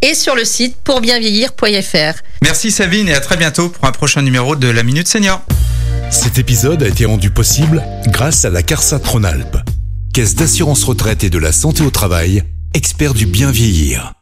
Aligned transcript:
et 0.00 0.14
sur 0.14 0.34
le 0.34 0.46
site 0.46 0.76
pourbienvieillir.fr. 0.82 2.22
Merci 2.42 2.70
Sabine 2.70 3.10
et 3.10 3.14
à 3.14 3.20
très 3.20 3.36
bientôt 3.36 3.68
pour 3.68 3.84
un 3.84 3.92
prochain 3.92 4.22
numéro 4.22 4.56
de 4.56 4.68
la 4.68 4.82
Minute 4.82 5.06
Senior. 5.06 5.42
Cet 6.10 6.38
épisode 6.38 6.82
a 6.82 6.88
été 6.88 7.04
rendu 7.04 7.28
possible 7.28 7.84
grâce 8.06 8.46
à 8.46 8.50
la 8.50 8.62
CARSA 8.62 8.98
Rhône-Alpes, 9.04 9.58
Caisse 10.14 10.36
d'assurance 10.36 10.84
retraite 10.84 11.22
et 11.22 11.28
de 11.28 11.36
la 11.36 11.52
santé 11.52 11.82
au 11.82 11.90
travail, 11.90 12.44
expert 12.72 13.12
du 13.12 13.26
bien 13.26 13.50
vieillir. 13.50 14.14